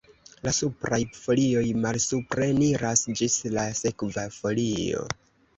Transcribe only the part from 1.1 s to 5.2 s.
folioj malsupreniras ĝis la sekva folio.